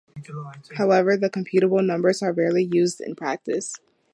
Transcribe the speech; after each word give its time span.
However, 0.77 1.15
the 1.15 1.29
computable 1.29 1.85
numbers 1.85 2.23
are 2.23 2.33
rarely 2.33 2.63
used 2.71 3.01
in 3.01 3.13
practice. 3.15 3.73